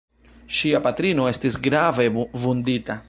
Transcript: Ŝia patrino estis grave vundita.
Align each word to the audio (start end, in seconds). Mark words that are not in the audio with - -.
Ŝia 0.59 0.79
patrino 0.87 1.27
estis 1.33 1.59
grave 1.69 2.09
vundita. 2.47 2.97